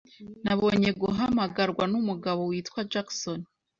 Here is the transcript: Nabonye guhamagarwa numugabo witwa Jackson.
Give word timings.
Nabonye 0.43 0.89
guhamagarwa 1.01 1.83
numugabo 1.91 2.41
witwa 2.49 2.79
Jackson. 2.91 3.39